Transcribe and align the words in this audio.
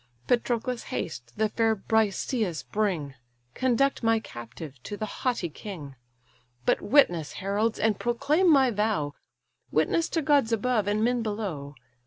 Patroclus, 0.25 0.85
haste, 0.85 1.31
the 1.37 1.47
fair 1.49 1.75
Briseïs 1.75 2.63
bring; 2.71 3.13
Conduct 3.53 4.01
my 4.01 4.19
captive 4.19 4.81
to 4.81 4.97
the 4.97 5.05
haughty 5.05 5.47
king. 5.47 5.95
But 6.65 6.81
witness, 6.81 7.33
heralds, 7.33 7.77
and 7.79 7.99
proclaim 7.99 8.51
my 8.51 8.71
vow, 8.71 9.13
Witness 9.69 10.09
to 10.09 10.23
gods 10.23 10.51
above, 10.51 10.87
and 10.87 11.03
men 11.03 11.21
below! 11.21 11.75